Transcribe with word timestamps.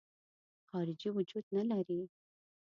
خارجي 0.69 1.09
وجود 1.17 1.45
نه 1.55 1.63
لري. 1.71 2.01